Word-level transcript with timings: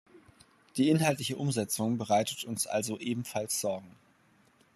Die 0.77 0.89
inhaltliche 0.89 1.37
Umsetzung 1.37 1.99
bereitet 1.99 2.43
uns 2.43 2.65
also 2.65 2.97
ebenfalls 2.97 3.61
Sorgen. 3.61 3.95